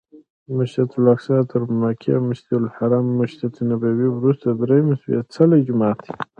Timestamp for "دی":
6.03-6.13